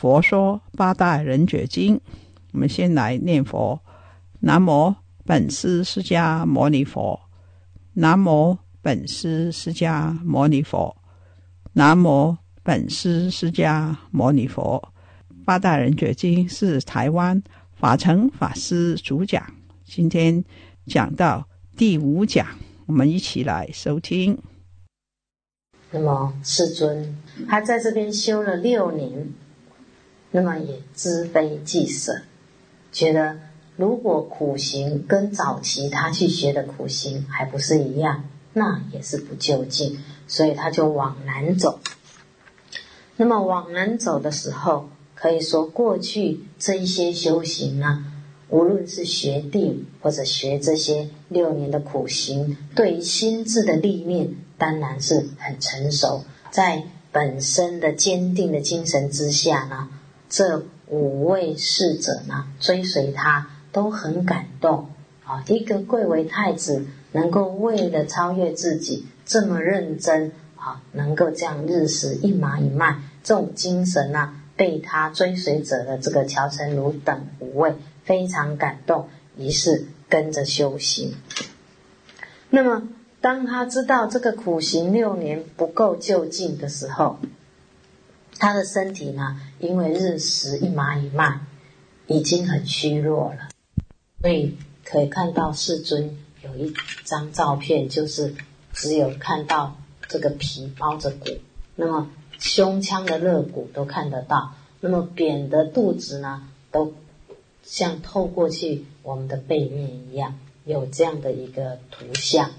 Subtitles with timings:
[0.00, 2.00] 佛说八大人觉经，
[2.54, 3.78] 我们先来念佛：
[4.38, 4.94] 南无
[5.26, 7.20] 本师释迦牟尼佛，
[7.92, 10.96] 南无本师释迦牟尼佛，
[11.74, 14.90] 南无本师释迦牟尼佛。
[15.44, 17.42] 八大人觉经是台湾
[17.74, 19.52] 法成法师主讲，
[19.84, 20.42] 今天
[20.86, 21.46] 讲到
[21.76, 22.46] 第五讲，
[22.86, 24.38] 我们一起来收听。
[25.90, 27.14] 那么世尊，
[27.46, 29.30] 他在这边修了六年。
[30.32, 32.22] 那么也知非即舍，
[32.92, 33.38] 觉得
[33.76, 41.80] 如果苦行跟早期他去学的苦行还不是一样，那也是不究竟，所以他就往南走。
[43.16, 48.04] 那么往南走的时候，可以说过去这一些修行呢，
[48.48, 59.88] 无论是学定或者学这些六年的苦行，对于心智的历练当然是很成熟，在本身的坚定的精神之下呢。
[60.30, 64.88] 這五位侍者呢，追隨他都很感動
[65.24, 65.44] 啊！
[65.48, 77.74] 一個貴為太子，能夠為了超越自己這麼認真啊，能夠這樣日食一麻一麥，這種精神呢，被他追隨者的這個喬陳如等五位
[78.04, 81.14] 非常感動，於是跟着修行。
[82.50, 82.88] 那麼，
[83.20, 87.18] 當他知道這個苦行六年不夠究竟的時候，
[88.38, 91.46] 他的身體呢，因为日食一麻一慢，
[92.06, 93.48] 已经很虚弱了，
[94.22, 96.72] 所以可以看到世尊有一
[97.04, 98.34] 张照片，就是
[98.72, 99.76] 只有看到
[100.08, 101.28] 这个皮包着骨，
[101.76, 106.94] 那么胸腔的肋骨都看得到，那么扁的肚子呢，都
[107.62, 112.50] 像透过去我们的背面一样，有这样的一个图像。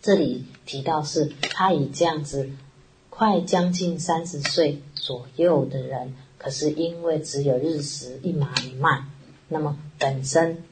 [0.00, 2.50] 这里提到是他以这样子。
[3.14, 9.02] 快将近三十岁左右的人，可是因为只有日食一麻一麥，
[9.48, 10.64] 那么本身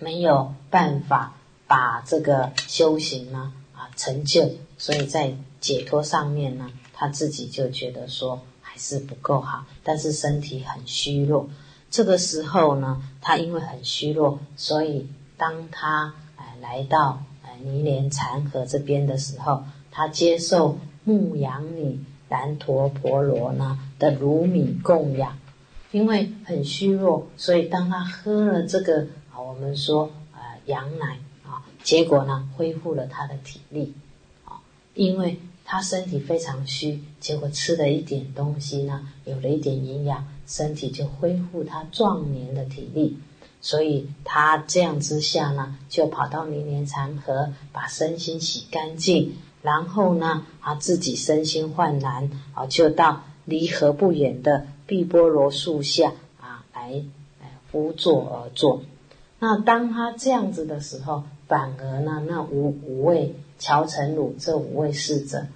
[0.00, 1.34] 没有办法
[1.66, 11.50] 把这个修行呢啊成就，所以在解脱上面呢，他自己就觉得说还是不够好，但是身体很虚弱。
[11.90, 15.06] 这个时候呢，他因为很虚弱，所以
[15.36, 20.78] 当他哎来到哎泥莲禅河这边的时候，他接受。
[21.04, 22.00] 牧羊女
[22.30, 25.38] 蘭陀婆罗呢的乳米供养，
[25.92, 33.92] 因为很虚弱，所以当他喝了这个啊，我们说啊羊奶啊，结果呢恢复了他的体力
[34.44, 34.60] 啊，
[34.94, 43.18] 因为他身体非常虚，结果吃了一点东西呢，有了一点营养，身体就恢复他壮年的体力，
[43.60, 49.34] 所以他这样之下呢，就跑到尼連禪河，把身心洗干净。
[49.64, 57.02] 然后呢，啊，自己身心焕然，啊，就到离河不远的碧波罗树下，啊，来，
[57.40, 58.82] 哎趺坐而坐。
[59.38, 65.46] 那当他这样子的时候，反而呢，那五五位喬陳如這五位侍者，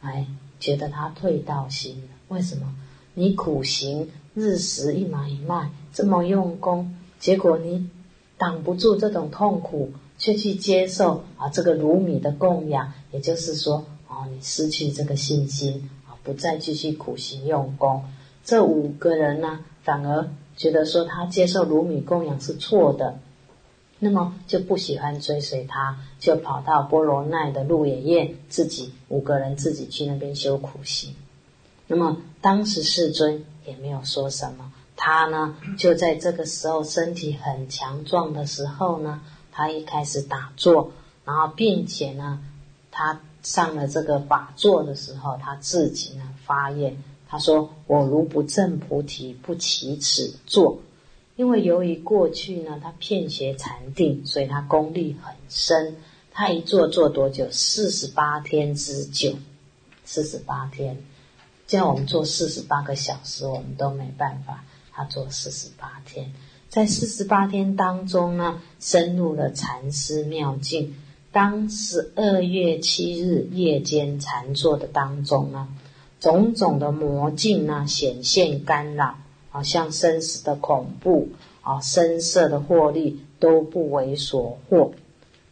[0.00, 0.28] 哎，
[0.60, 2.08] 觉得他退道心了。
[2.28, 2.72] 為什么？
[3.14, 7.90] 你苦行日食一麻一麥，這麼用功，结果你
[8.38, 9.92] 挡不住这种痛苦。
[10.24, 18.02] 卻去接受啊，这个乳米的供养，也就是说，哦，你失去这个信心啊，不再继续苦行用功。
[18.42, 20.26] 这五个人呢，反而
[20.56, 23.18] 觉得说他接受乳米供养是错的，
[23.98, 31.14] 那么就不喜欢追随他，就跑到波罗奈的鹿野苑，自己五个人自己去那边修苦行。
[31.86, 39.20] 那么当时世尊也没有说什么，他呢就在这个时候身体很强壮的时候呢。
[39.56, 40.90] 他一开始打坐，
[41.24, 42.40] 然后并且呢，
[42.90, 50.80] 他上了这个法座的时候，他自己呢发愿，他说：“我如不证菩提，不起此坐。”
[51.36, 55.96] 因为由于过去呢，他骗学禅定，所以他功力很深。
[56.32, 57.48] 他一坐坐多久？
[57.52, 59.34] 四十八天之久，
[60.04, 61.00] 四十八天。
[61.66, 64.64] 叫我们做四十八个小时，我们都没办法。
[64.92, 66.32] 他做四十八天，
[66.68, 70.94] 在四十八天当中呢，深入了禅师妙境。
[71.32, 75.68] 当十二月七日夜间禅坐的当中呢，
[76.20, 79.14] 种种的魔境呢显现干扰。
[79.48, 81.28] 好像生死的恐怖
[81.62, 84.90] 啊，声色的获利都不为所获。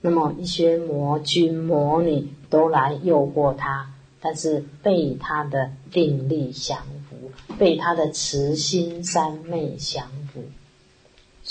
[0.01, 6.79] 那么一些魔君魔女都来诱惑他，但是被他的定力降
[7.09, 7.31] 服，
[7.61, 10.09] 被他的慈心三昧降。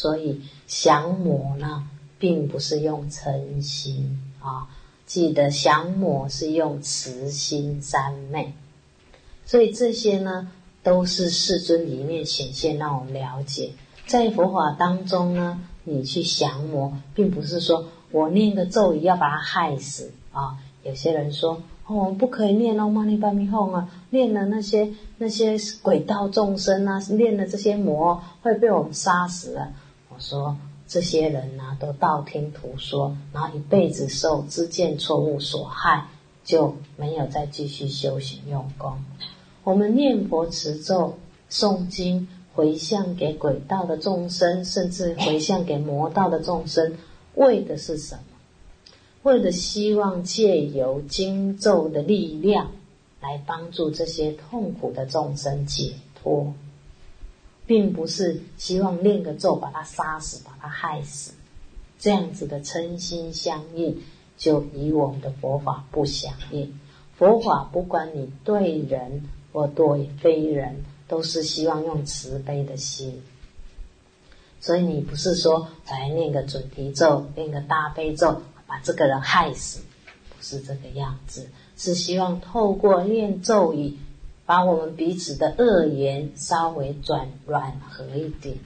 [0.01, 1.87] 所以降魔呢，
[2.17, 4.67] 并不是用嗔心啊，
[5.05, 8.53] 记得降魔是用慈心三昧。
[9.45, 10.51] 所以这些呢。
[10.83, 13.69] 都是世尊里面显现，让我们了解，
[14.07, 20.57] 在佛法当中呢，你去降魔，并不是说我念个咒语要把它害死啊。
[20.81, 29.71] 有些人说，哦，我们不可以念哦，玛尼巴咪吽啊，念了那些那些鬼道众生啊，念了这些魔会被我们杀死了。
[30.21, 30.55] 说，
[30.87, 36.07] 这些人呢，都道听途说，然后一辈子受知见错误所害，
[36.45, 39.03] 就没有再继续修行用功。
[39.63, 41.17] 我们念佛持咒、
[41.49, 46.95] 诵经、回向给鬼道的众生，甚至回向给魔道的众生，
[47.35, 48.21] 为的是什么？
[49.23, 52.71] 为了希望借由经咒的力量，
[53.21, 56.53] 来帮助这些痛苦的众生解脱，
[57.71, 61.31] 并不是希望念个咒把他杀死、把他害死。
[61.97, 64.03] 这样子的称心相应，
[64.37, 66.77] 就与我们的佛法不相应。
[67.15, 69.23] 佛法不管你对人。
[69.53, 70.77] 或对非人
[71.09, 73.21] 都是希望用慈悲的心，
[74.61, 79.81] 所以你不是说来念个准提咒、念个大悲咒，把这个人害死，
[80.29, 83.97] 不是这个样子，是希望透过念咒语，
[84.51, 88.57] 把我们彼此的恶缘稍微转软和一点，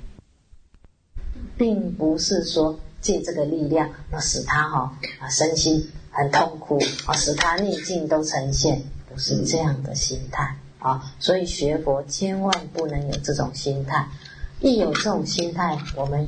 [1.59, 10.57] 并不是说借这个力量要使他哈啊身心很痛苦啊，使他逆境都呈现，不是这样的心态。
[10.79, 14.07] 啊，所以学佛千万不能有这种心态，
[14.61, 16.27] 一有这种心态，我们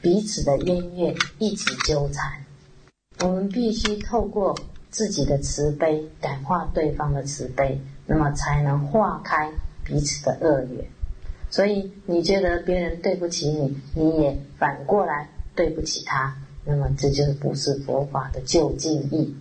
[0.00, 2.44] 彼此的冤怨一直纠缠。
[3.20, 4.58] 我们必须透过
[4.90, 7.80] 自己的慈悲感化对方的慈悲，
[8.10, 9.48] 那么才能化开
[9.84, 10.84] 彼此的恶缘。
[11.48, 19.36] 所以你觉得别人对不起你，你也反过来对不起他，那么这就不是佛法的究竟义。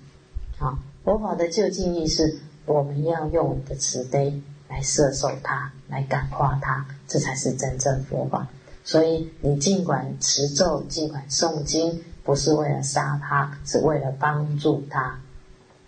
[0.60, 2.39] 啊，佛法的究竟义是。
[2.66, 8.48] 我们要用我们的慈悲来摄受它，来感化它，这才是真正佛法。
[8.83, 15.19] 所以你尽管持咒，尽管诵经，不是为了杀他，是为了帮助他。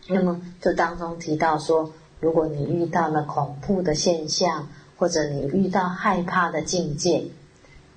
[0.08, 7.26] 那么这当中提到说，如果你遇到了恐怖的现象，或者你遇到害怕的境界，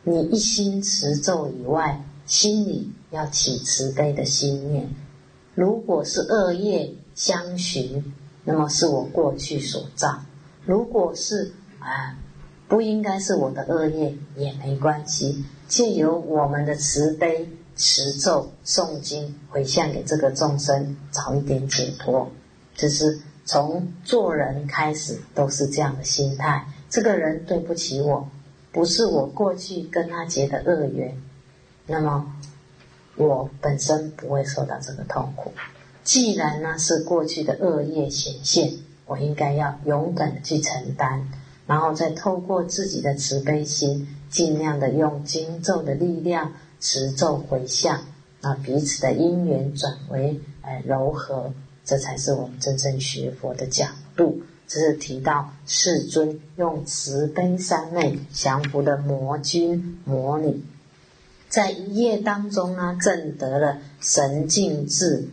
[0.03, 4.89] 你一心持咒以外，心里要起慈悲的心念。
[5.55, 8.13] 如果是恶业相寻。
[8.47, 10.21] 那么是我过去所造，
[10.67, 12.15] 如果是啊，
[12.69, 15.43] 不应该是我的恶业也没关系。
[15.67, 22.31] 借由我们的慈悲持咒诵经回向给这个众生，早一点解脱。
[22.77, 26.67] 就是从做人开始都是这样的心态。
[26.89, 28.29] 这个人对不起我，
[28.73, 31.17] 不是我过去跟他结的恶缘，
[31.87, 32.35] 那么
[33.17, 35.53] 我本身不会受到这个痛苦。
[36.03, 38.73] 既然呢是过去的恶业显现，
[39.07, 41.29] 我应该要勇敢的去承担，
[41.67, 48.03] 然后再透过自己的慈悲心，尽量的用经咒的力量持咒回向，
[48.41, 51.53] 那彼此的因缘转为呃柔和，
[51.85, 53.87] 这才是我们真正学佛的角
[54.17, 54.41] 度。
[54.67, 60.63] 这是提到世尊用慈悲三昧降服的魔君魔女，
[61.51, 65.29] 在一夜当中呢证得了神境智。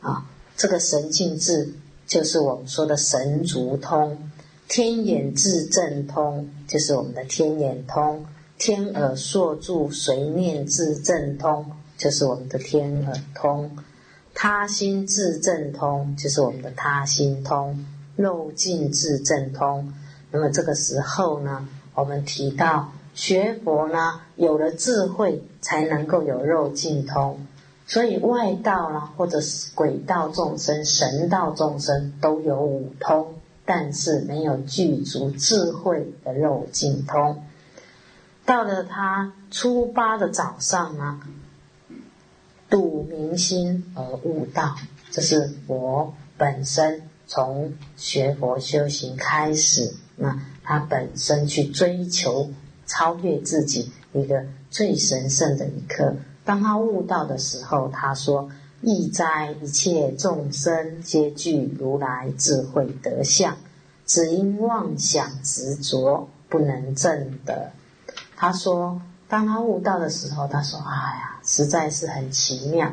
[0.00, 1.74] 啊，这个神境智
[2.06, 4.30] 就是我们说的神足通，
[4.68, 8.24] 天眼智正通就是我们的天眼通，
[8.56, 13.76] 天耳烁住随念智正通就是我们的天耳通，
[14.38, 19.94] 他心智正通就是我们的他心通，肉尽智正通。
[20.30, 27.46] 那么这个时候呢，我们提到学佛呢，有了智慧才能够有肉尽通。
[27.86, 37.42] 所以外道啦，或者是鬼道众生、神道众生都有五通但是没有具足智慧的肉尽通。
[38.44, 41.20] 到了他初八的早上呢，
[42.68, 44.76] 度明心而悟道，
[45.10, 52.50] 这是佛本身从学佛修行开始，那他本身去追求
[52.86, 56.14] 超越自己一个最神圣的一刻。
[56.44, 58.50] 当他悟道的时候，他说。
[58.82, 59.52] 意哉！
[59.62, 63.56] 一切众生皆具如来智慧德相，
[64.04, 67.72] 只因妄想执着，不能证得。
[68.36, 72.92] 他说，当他悟道的时候，他说：“哎呀，实在是很奇妙，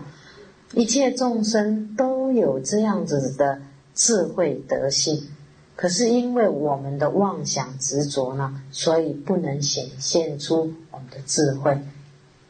[0.73, 3.59] 一切众生都有这样子的
[3.93, 5.27] 智慧德性，
[5.75, 11.79] 可是因为我们的妄想执着呢，所以不能显现出我们的智慧，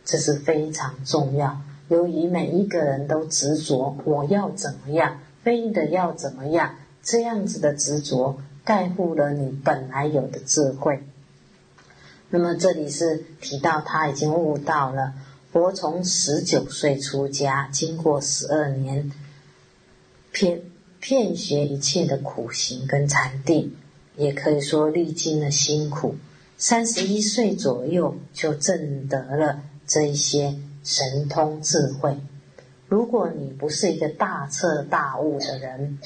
[0.06, 11.04] 这是非常重要。”由于每一个人都执着，我要怎么样，非得要怎么样，这样子的执着盖覆了你本来有的智慧。
[12.30, 15.14] 那么这里是提到他已经悟到了，
[15.54, 19.12] 佛从十九岁出家，经过十二年，
[20.32, 20.62] 骗
[21.00, 23.76] 骗学一切的苦行跟禅定，
[24.18, 26.16] 也可以说历经了辛苦，
[26.58, 30.58] 三十一岁左右就证得了这一些。
[30.84, 32.18] 神通智慧，
[32.88, 36.00] 如果你不是一个大彻大悟的人，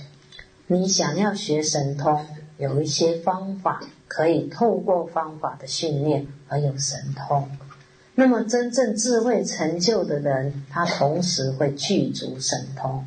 [0.68, 2.28] 你想要学神通，
[2.60, 7.50] 有一些方法可以透过方法的训练而有神通。
[8.20, 13.06] 那么真正智慧成就的人，他同时会具足神通。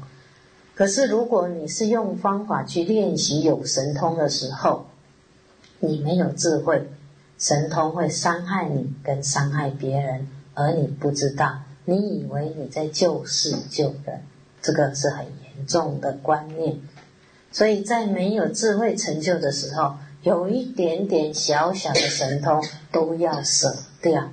[0.76, 4.86] 可是如果你是用方法去练习有神通的时候，
[5.80, 6.88] 你没有智慧，
[7.40, 10.28] 神通会伤害你跟伤害别人。
[10.54, 14.22] 而你不知道，你以为你在救世救人，
[14.62, 16.78] 这个是很严重的观念。
[17.50, 24.30] 所以在没有智慧成就的时候，有一点点小小的神通都要舍掉。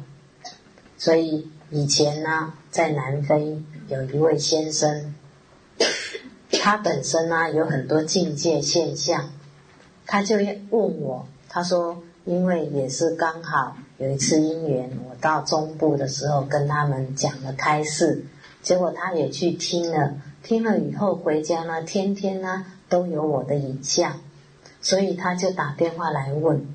[0.98, 5.16] 所以以前呢，在南非有一位先生，
[6.52, 9.30] 他本身呢有很多境界现象，
[10.06, 12.04] 他就问我，他说。
[12.28, 18.26] 因为也是刚好有一次因缘，我到中部的时候跟他们讲了开示，
[18.62, 20.14] 结果他也去听了，
[20.44, 24.20] 听了以后回家呢，天天呢都有我的影像，
[24.82, 26.68] 所以他就打电话来问。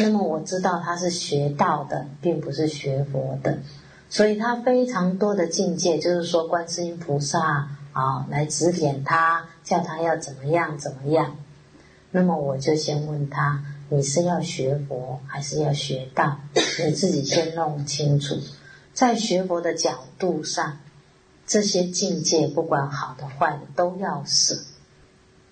[0.00, 3.58] 那么我知道他是学道的，并不是学佛的，
[4.10, 11.36] 所以他非常多的境界，就是说观世音菩萨啊来指点他，叫他要怎么样怎么样。
[12.10, 13.64] 那么我就先问他。
[13.90, 16.38] 你是要学佛还是要学道？
[16.84, 18.34] 你自己先弄清楚。
[18.94, 20.78] 在学佛的角度上，
[21.46, 24.56] 这些境界不管好的坏的都要舍，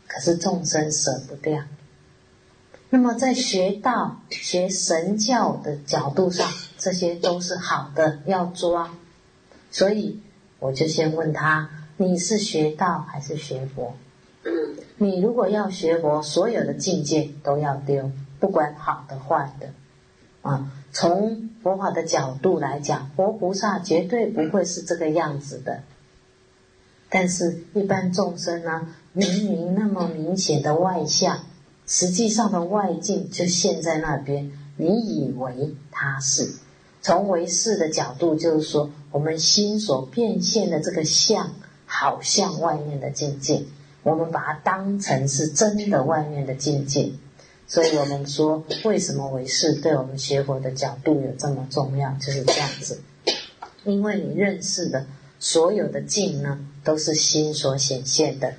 [0.09, 1.63] 可是众生舍不掉。
[2.95, 6.47] 那么在学道、学神教的角度上，
[6.77, 8.91] 这些都是好的，要抓。
[9.71, 10.21] 所以
[10.59, 13.95] 我就先问他：你是学道还是学佛？
[14.99, 18.13] 你如果要学佛，所有的境界都要丢。
[18.39, 19.71] 不管好的坏的，
[20.43, 25.81] 啊，从佛法的角度来讲，佛菩萨绝对不会是这个样子的。
[27.09, 31.39] 但是，一般众生呢，明明那么明显的外相，
[31.95, 36.51] 实际上的外境就现在那边，你以为他是？
[37.03, 41.53] 从唯识的角度，就是说，我们心所变现的这个相，
[41.85, 43.65] 好像外面的境界，
[44.05, 47.13] 我们把它当成是真的外面的境界。
[47.67, 52.11] 所以我们说，为什么为师对我们学佛的角度有这么重要？
[52.15, 53.03] 就是这样子，
[53.85, 55.05] 因为你认识的
[55.39, 58.55] 所有的境呢，都是心所显现的，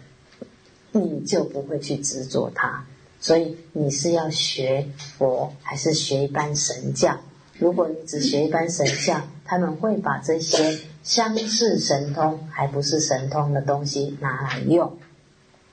[0.91, 2.85] 你就不会去执着它。
[3.23, 4.85] 所以你是要学
[5.17, 7.17] 佛，还是学一般神教？
[7.57, 14.97] 如果你只学一般神教，他们会把这些相似神通还不是神通的东西拿来用。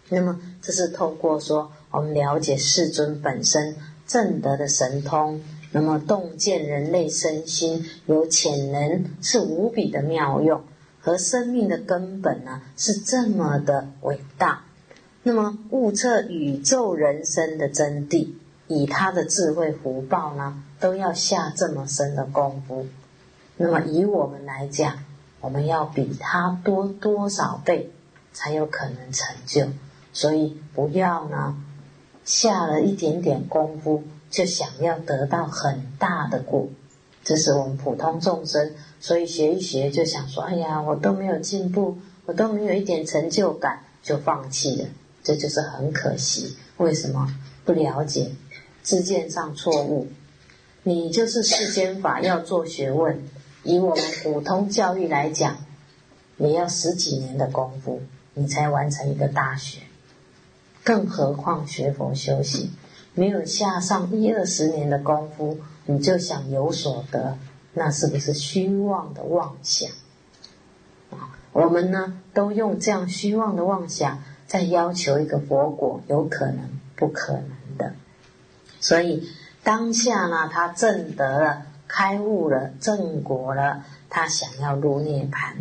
[0.08, 1.72] 那么这是透过说。
[1.92, 3.74] 我们了解世尊本身
[4.06, 5.40] 正德的神通，
[5.72, 10.62] 那么洞见人类身心有潜能，是无比的妙用，
[11.00, 14.66] 和生命的根本呢是这么的伟大。
[15.32, 18.30] 那么悟测宇宙人生的真谛，
[18.66, 22.88] 以他的智慧福报呢，都要下这么深的功夫。
[23.56, 25.04] 那么以我们来讲，
[25.40, 27.92] 我们要比他多多少倍，
[28.32, 29.68] 才有可能成就。
[30.12, 31.56] 所以不要呢。
[32.24, 36.68] 下了一点点功夫，就想要得到很大的果，
[37.22, 38.72] 这是我们普通众生。
[38.98, 44.88] 所以学一学就想说：“哎呀，我都没有进步，我都没有一点成就感，就放弃了。”
[45.22, 46.56] 这就是很可惜。
[46.76, 47.34] 为什么
[47.64, 48.30] 不了解？
[48.82, 50.08] 知见上错误。
[50.82, 53.22] 你就是世间法要做学问，
[53.62, 55.58] 以我们普通教育来讲，
[56.38, 58.00] 也要十几年的功夫，
[58.32, 59.80] 你才完成一个大学。
[60.82, 62.70] 更何况学佛修行，
[63.12, 67.36] 没有下上一二十年的功夫，你就想有所得，
[67.74, 69.90] 那是不是虚妄的妄想？
[71.10, 76.58] 啊，我们呢都用这样虚妄的妄想，在要求一个佛果，有可能
[76.96, 77.94] 不可能的。
[78.80, 79.28] 所以
[79.62, 85.58] 当下呢，他证得了、开悟了、正果了，他想要入涅盘，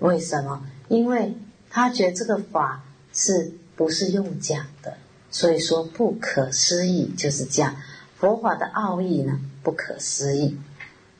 [0.00, 0.66] 为什么？
[0.88, 1.36] 因为
[1.70, 2.82] 他觉得这个法
[3.12, 3.52] 是。
[3.78, 4.96] 不是用讲的，
[5.30, 7.76] 所以说不可思议就是这样。
[8.16, 10.58] 佛法的奥义呢，不可思议。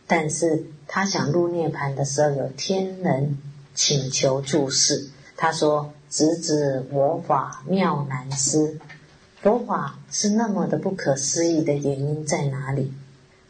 [0.08, 3.38] 但是他想入涅盘的时候，有天人
[3.76, 8.78] 请求注释，他说：“直指佛法妙难思。”
[9.42, 12.92] 佛法是那么的不可思议的原因在哪里？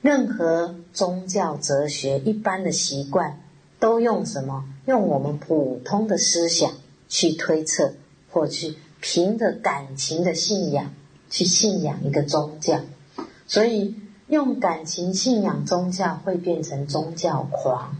[0.02, 3.40] 任何宗教哲学一般的习惯，
[3.78, 4.64] 都用什么？
[4.86, 6.70] 用我们普通的思想
[7.08, 7.94] 去推测
[8.30, 8.76] 或去。
[9.00, 10.92] 凭着感情的信仰
[11.30, 12.80] 去信仰一个宗教，
[13.46, 13.94] 所以
[14.26, 17.96] 用感情信仰宗教会变成宗教狂。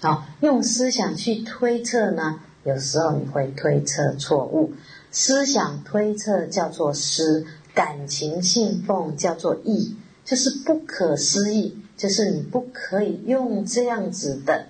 [0.00, 4.72] 啊，用思想去推测呢，有时候你会推测错误。
[5.10, 14.66] 思想推测叫做思，感情信奉叫做意，就是不可思议，就是你不可以用这样子的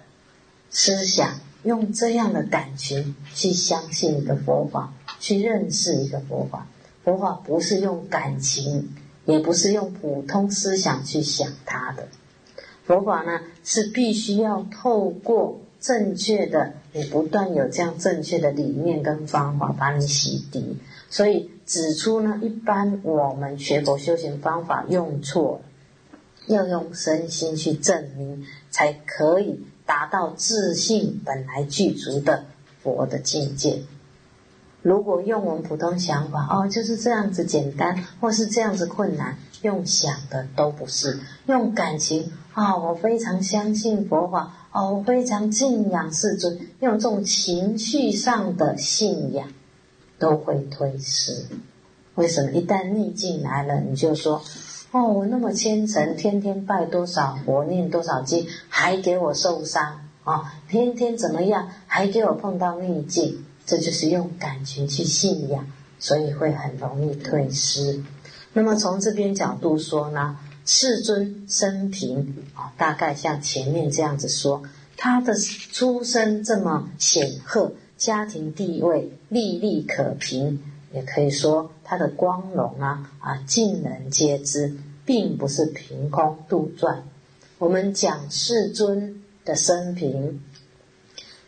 [0.71, 4.93] 思想，用这样的感情去相信一个佛法。
[5.21, 6.69] 去认识一个佛法，
[7.03, 12.07] 佛法不是用感情，也不是用普通思想去想它的。
[12.87, 20.63] 佛法呢，是必须要透过正确的，你不断有这样正确的理念跟方法把你洗涤。
[21.11, 25.61] 所以指出呢，一般我们学佛修行方法用错，
[26.47, 32.45] 要用身心去证明，才可以达到自信本来具足的
[32.83, 33.83] 佛的境界。
[34.83, 49.49] 如果用我们普通想法，哦，就是这样子简单，或是这样子困难，用想的都不是，用感情啊，我非常相信佛法，哦，我非常敬仰世尊，用这种情绪上的信仰，
[50.19, 51.47] 都会推失。
[52.15, 52.53] 为什么？
[52.53, 54.43] 一旦逆境来了，你就说，
[54.91, 63.45] 哦，我那么虔诚，天天拜多少佛，念多少经，还给我受伤啊，天天怎么样，还给我碰到逆境。
[63.65, 65.67] 这就是用感情去信仰，
[65.99, 68.03] 所以会很容易退失。
[68.55, 70.39] 那么从这边角度说呢，
[70.71, 74.63] 世尊生平啊，大概像前面这样子说，
[74.99, 80.61] 他的出身这么显赫，家庭地位历历可凭，
[80.93, 84.77] 也可以说他的光荣啊啊，尽人皆知，
[85.07, 86.99] 并不是凭空杜撰。
[87.57, 90.43] 我们讲世尊的生平，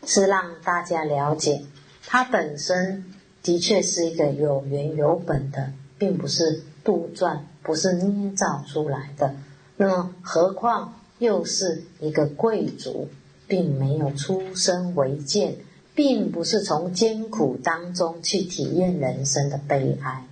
[0.03, 1.61] 是让大家了解。
[2.07, 3.05] 他本身
[3.43, 9.35] 的确是一个有缘有本的，并不是杜撰，不是捏造出来的。
[9.77, 13.09] 那么，何况又是一个贵族，
[13.47, 15.55] 并没有出身为贱，
[15.95, 20.25] 并不是从艰苦当中去体验人生的悲哀，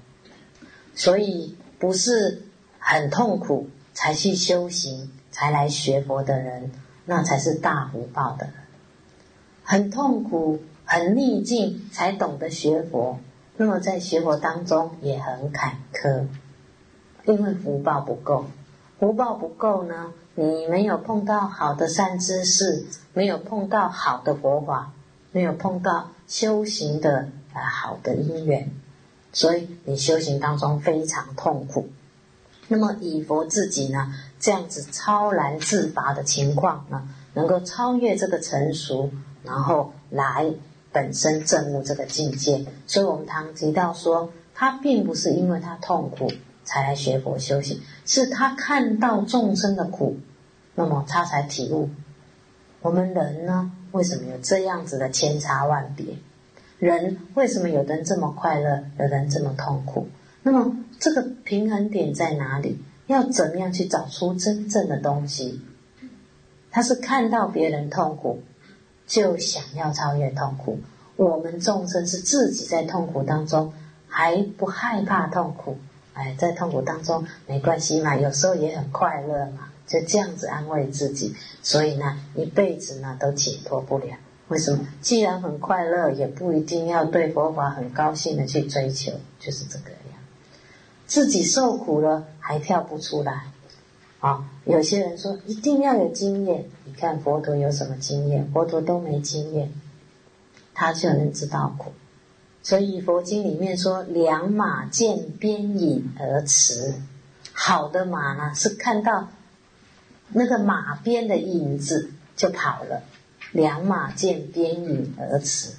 [0.96, 2.44] 所以不是
[2.78, 6.72] 很痛苦才去修行、才来学佛的人，
[7.06, 8.54] 那才是大福报的人。
[9.64, 10.60] 很痛苦。
[10.92, 13.20] 很逆境才懂得学佛，
[13.62, 16.28] 那么在学佛当中也很坎坷，
[17.26, 18.45] 因为福报不够。
[18.98, 24.93] 福报不够呢，你没有碰到好的善知识，没有碰到好的佛法，
[25.34, 28.72] 没有碰到修行的啊好的因缘，
[29.34, 31.89] 所以你修行当中非常痛苦。
[32.69, 39.12] 那么以佛自己呢，这样子超然自拔的情况呢，能够超越这个成熟，
[39.43, 40.54] 然后来。
[40.91, 46.32] 本身证悟这个境界，所以我们常提到说，他并不是因为他痛苦
[46.63, 50.17] 才来学佛修行，是他看到众生的苦，
[50.75, 51.89] 那么他才体悟。
[52.82, 56.06] 我们人呢，为什么有这样子的千差万别？
[56.80, 60.08] 人为什么有的人这么快乐，有的人这么痛苦？
[60.43, 62.82] 那么这个平衡点在哪里？
[63.08, 65.62] 要怎么样去找出真正的东西？
[66.71, 68.41] 他是看到别人痛苦。
[69.10, 70.80] 就想要超越痛苦，
[71.15, 73.74] 我们众生是自己在痛苦当中
[74.08, 75.78] 还不害怕痛苦，
[76.13, 84.15] 哎，在痛苦当中没关系嘛，有时候也很快乐嘛，就这样子安慰自己，所以呢，一辈子呢都解脱不了。
[84.48, 84.88] 为什么？
[85.02, 90.19] 既然很快乐，也不一定要对佛法很高兴的去追求，就是这个样。
[91.08, 93.49] 自己受苦了还跳不出来。
[94.20, 98.52] 啊，有些人说一定要有经验，你看佛陀有什么经验？
[98.52, 99.72] 佛陀都没经验，
[100.74, 101.94] 他就能知道苦。
[102.62, 106.96] 所以佛经里面说：“良马见鞭影而驰。”
[107.54, 109.30] 好的马呢，是看到
[110.34, 113.04] 那个马鞭的影子就跑了。
[113.54, 115.72] 良马见鞭影而驰。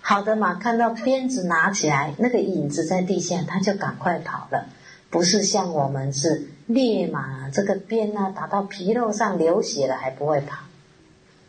[0.00, 4.68] 好的马看到鞭子拿起来，那个影子在地下，他就赶快跑了。
[5.10, 10.64] 不是像我们是烈马，这个鞭啊打到皮肉上流血了还不会跑，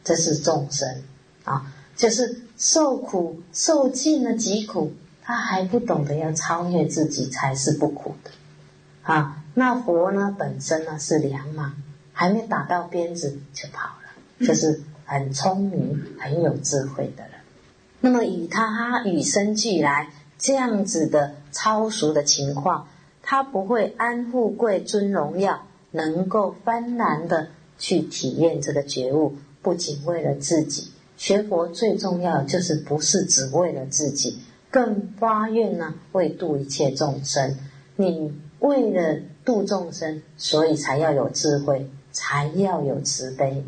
[0.03, 1.01] 这是众生
[1.43, 8.31] 啊，就是受苦受尽了疾苦，他还不懂得要超越自己才是不苦的
[9.01, 9.43] 啊。
[9.55, 11.73] 那佛呢本身呢是良马，
[12.13, 17.31] 还没打到鞭子就跑了，就是很聪明很有智慧的人。
[18.01, 22.87] 那么以他与生俱来这样子的超俗的情况。
[23.29, 34.39] 他不会安富贵尊荣耀，能够幡然的去体验这个觉悟，不仅为了自己学佛，最重要就是不是只为了自己，
[34.71, 37.57] 更发愿呢为度一切众生。
[37.97, 43.61] 你为了度众生，所以才要有智慧，才要有慈悲。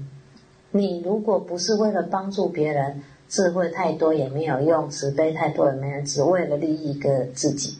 [0.71, 7.77] 你如果不是为了帮助别人，智慧太多也没有用，慈悲太多也没有，只为了利益个自己。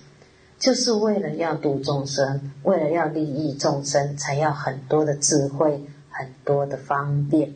[0.59, 7.53] 就是为了要度众生，为了要利益众生，才要很多的智慧，很多的方便。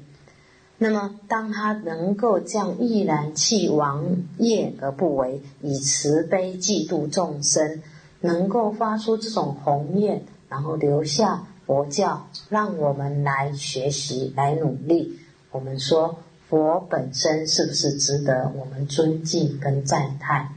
[0.78, 4.06] 那么，当他能够将毅然弃王
[4.38, 7.82] 业而不为，以慈悲济度众生，
[8.22, 15.20] 能够发出这种宏愿，然后留下佛教，让我们来学习，来努力。
[15.52, 16.18] 我们说，
[16.50, 20.50] 佛本身是不是值得我们尊敬跟赞叹？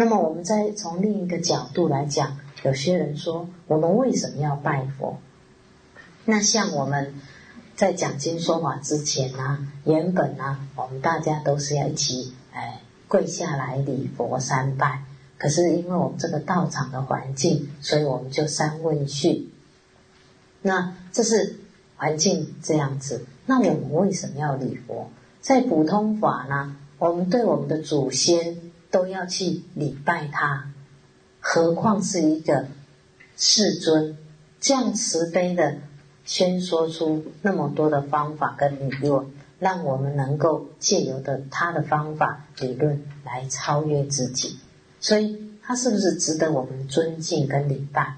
[0.00, 5.18] 那么，我们再从另一个角度来讲，有些人说，我们为什么要拜佛？
[6.24, 7.12] 那像我们
[7.76, 15.02] 在讲经说法之前呢，原本呢，我们大家都是要一起哎跪下来礼佛三拜。
[15.36, 19.50] 可是因为我们这个道场的环境，所以我们就三问序。
[20.62, 21.58] 那这是
[21.98, 23.26] 环境这样子。
[23.44, 25.10] 那我们为什么要礼佛？
[25.42, 28.69] 在普通法呢，我们对我们的祖先。
[28.90, 30.72] 都要去礼拜他，
[31.38, 32.66] 何况是一个
[33.36, 34.18] 世尊，
[34.60, 35.76] 这样慈悲的
[36.24, 39.26] 宣说出那么多的方法跟理论，
[39.60, 44.58] 让我们能够借由的他的方法理论来超越自己，
[44.98, 48.16] 所以他是不是值得我们尊敬跟礼拜？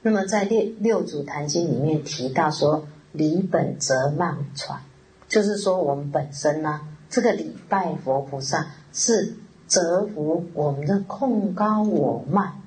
[0.00, 4.80] 那么在六六祖坛经里面提到说，礼本则慢传，
[5.28, 9.34] 就是说我们本身呢，这个礼拜佛菩萨是。
[9.72, 12.60] 折服我们的控高我慢，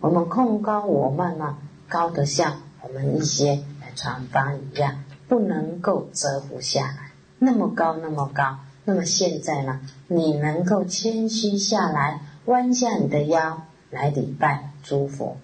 [0.00, 1.58] 我们控高我慢呢，
[1.90, 3.62] 高得像我们一些
[3.94, 7.10] 船帆一样，不能够折服下来。
[7.38, 15.36] 那么高，那么高，那么现在呢，你能够谦虚下来，弯下你的腰来礼拜诸佛，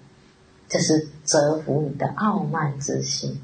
[0.71, 3.43] 这是折服你的傲慢之心。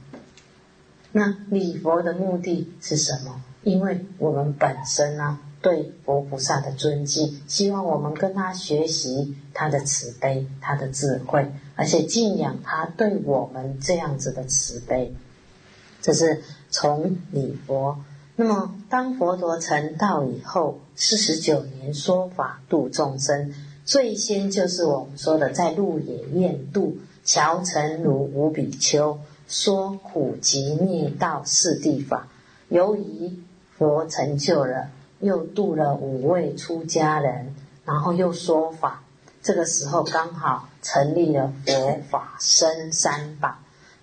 [1.12, 3.42] 那礼佛的目的是什么？
[3.62, 5.38] 因为我们本身呢。
[5.61, 15.12] 对佛菩萨的尊敬，希望我们跟他学习他的慈悲、他的智慧，而且敬仰他对我们这样子的慈悲。
[16.01, 17.99] 这是从礼佛。
[18.37, 23.53] 那么，当佛陀成道以后，四十九年说法度众生，
[23.85, 29.18] 最先就是我们说的在鹿野苑度乔成如无比丘，
[29.49, 32.29] 说苦集灭道四地法。
[32.68, 33.33] 由于
[33.77, 34.90] 佛成就了。
[35.20, 37.54] 又度了五位出家人，
[37.85, 39.02] 然后又说法。
[39.42, 43.54] 这个时候刚好成立了佛法僧三宝。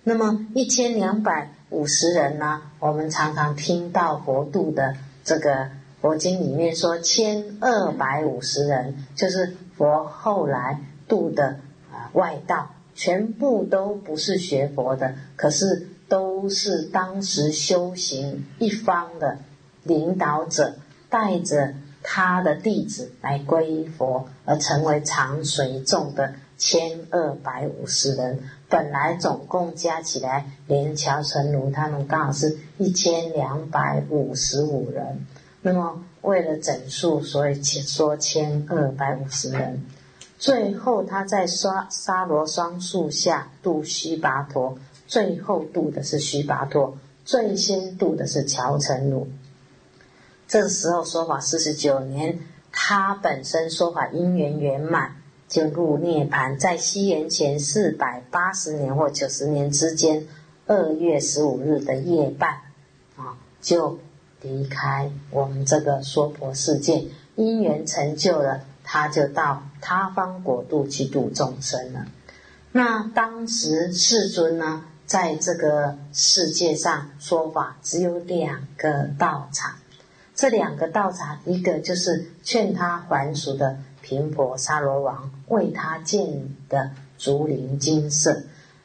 [0.02, 2.62] 那么一千两百五十人呢？
[2.78, 5.68] 我们常常听到佛度的这个
[6.00, 11.58] 佛经里面说，千二百五十人就是佛后来度的
[11.92, 19.38] 啊外道，全部都不是学佛的，可是都是当时修行一方的
[19.82, 20.76] 领导者。
[21.08, 28.40] 带着他的弟子来皈依佛，而成为常随众的千二百五十人。
[28.68, 35.26] 本来总共加起来，连乔成儒他们刚好是一千两百五十五人。
[35.62, 39.84] 那么为了整数，所以且说千二百五十人。
[40.38, 49.28] 最后他在沙沙罗双树下度须跋陀，最后度的是须跋陀，最先度的是乔成儒。
[50.58, 52.38] 这时候说法四十九年，
[52.72, 55.16] 他本身说法因缘圆满，
[55.50, 60.26] 就入涅盘，在西元前四百八十年或九十年之间，
[60.66, 62.52] 二月十五日的夜半，
[63.16, 63.98] 啊，就
[64.40, 72.06] 离开我们这个娑婆世界，因缘成就了，他就到他方国度去度众生了。
[72.72, 79.74] 那当时世尊呢，在这个世界上说法只有两个道场，
[80.36, 83.78] 这两个道场，一个就是劝他还俗的。
[84.02, 88.44] 频婆沙罗王为他建的竹林精舍，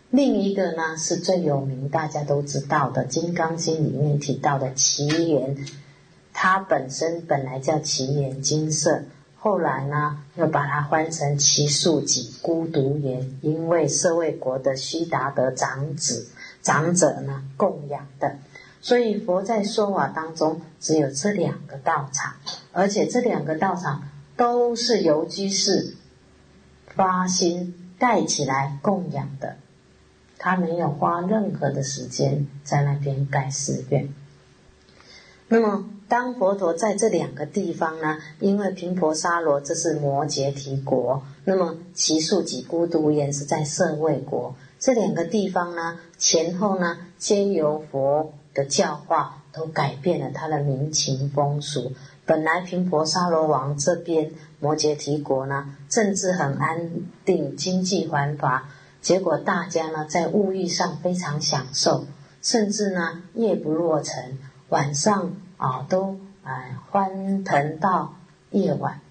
[0.10, 5.56] 另一个呢是最有名，大家都知道的《金刚经》里面提到的奇缘，
[6.34, 9.04] 它本身本来叫奇缘精舍，
[9.38, 16.30] 后来呢又把它换成奇树己孤独园，因为舍卫国的须达德长子
[16.64, 18.38] 长者呢供养的，
[18.82, 22.34] 所以佛在说法当中只有这两个道场，
[22.74, 24.04] 而且这两个道场。
[24.38, 25.94] 都是由居士
[26.88, 29.58] 发心盖起来供养的，
[30.39, 34.12] 他没有花任何的时间在那边盖寺院。
[35.48, 38.17] 那么，当佛陀在这两个地方呢？
[38.39, 51.94] 因为频婆沙罗这是摩羯提国，那么奇树几孤独园是在舍卫国，这两个地方呢，前后呢，皆由佛的教化都改变了他的民情风俗。
[52.26, 56.92] 本来频婆沙罗王这边摩羯提国呢，政治很安
[57.26, 58.70] 定，经济繁华，
[59.02, 62.06] 结果大家呢在物欲上非常享受，
[62.42, 64.38] 甚至呢夜不落城，
[64.70, 68.14] 晚上啊都哎欢腾到
[68.52, 69.02] 夜晚。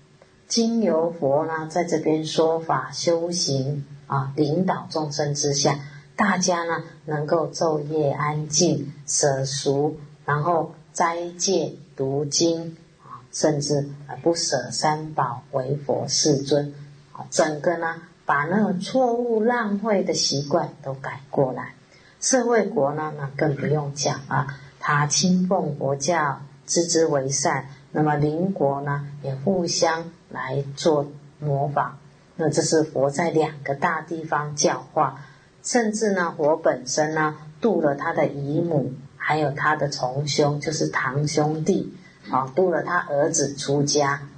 [0.47, 5.79] 经由佛呢在这边说法修行啊，领导众生之下，
[6.21, 13.25] 大家呢能够昼夜安静，舍俗，然后斋戒读经啊。
[13.33, 13.89] 甚至
[14.23, 16.75] 不舍三宝为佛世尊，
[17.13, 21.73] 啊，整个呢把那个错误浪费的习惯都改过来。
[22.21, 27.69] 社会国呢，那更不用讲啊，他亲奉佛教，知之为善。
[27.93, 31.07] 那么邻国呢，也互相来做
[31.39, 31.97] 模仿。
[32.37, 35.23] 那这是佛在两个大地方教化，
[35.63, 41.95] 甚至呢，我本身呢，度了他的姨母，还有他的从兄，就是堂兄弟。
[42.31, 44.29] 啊，度了他儿子出家，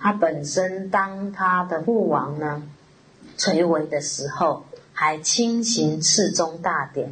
[0.00, 2.62] 他本身当他的父王呢
[3.36, 7.10] 垂危的时候，还亲行世宗大典；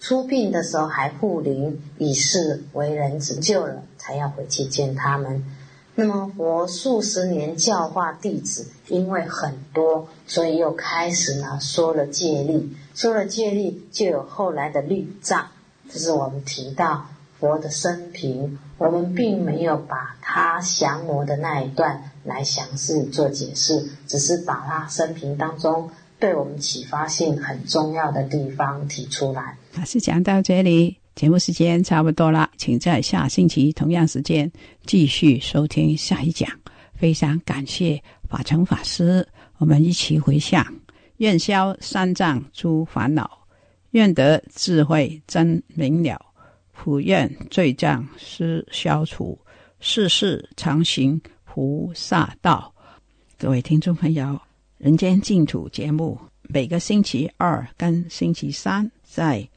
[0.00, 5.44] 出殡的时候还护灵，以示为人子救了，才要回去见他们。
[5.94, 15.46] 那么佛数十年教化弟子，因为很多，所以又开始呢说了戒律，说了戒律，就有后来的律藏，
[15.90, 17.06] 这是我们提到。
[17.40, 29.58] 佛的生平，我们并没有把他降魔的那一段来详细做解释，只是把他生平当中对我们启发性很重要的地方提出来。
[29.76, 34.50] 老师讲到这里，节目时间差不多了，请在下星期同样时间
[34.84, 36.48] 继续收听下一讲。
[36.94, 39.26] 非常感谢法成法师，
[39.58, 40.66] 我们一起回向，
[41.18, 43.46] 愿消三障诸烦恼，
[43.92, 46.20] 愿得智慧真明了。
[46.72, 49.38] 普愿罪障施消除，
[49.78, 52.74] 世世常行菩萨道。
[53.38, 54.24] 各位听众朋友，
[54.78, 59.48] 《人间净土》节目每个星期二跟星期三在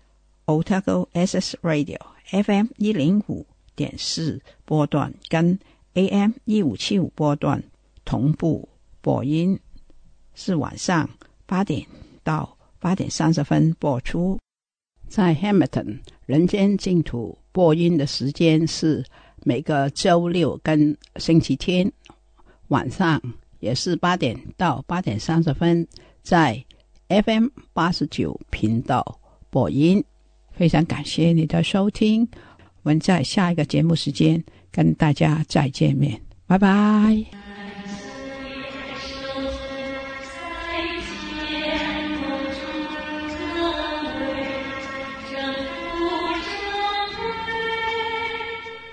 [0.48, 2.00] Otago SS Radio
[2.32, 5.60] FM 一零五点四波段跟
[5.94, 7.62] AM 一五七五波段
[8.06, 8.68] 同步
[9.02, 9.60] 播音，
[10.36, 11.10] 是晚上
[11.46, 11.86] 八点
[12.24, 14.40] 到八点三十分播出。
[15.10, 19.04] 在 Hamilton 人间净土播音的时间是
[19.44, 21.92] 每个周六跟星期天
[22.70, 23.22] 晚上，
[23.60, 25.86] 也是八点到八点三十分，
[26.24, 26.64] 在
[27.10, 30.02] FM 八十九频道播音。
[30.57, 32.29] 非常感谢你的收听，
[32.83, 37.25] 我们在下一个节目时间跟大家再见面，拜拜。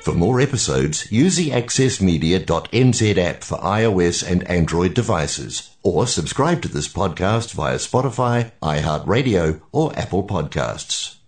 [0.02, 6.68] For more episodes, use the accessmedia.nz app for iOS and Android devices, or subscribe to
[6.68, 11.13] this podcast via Spotify, iHeartRadio, or Apple Podcasts.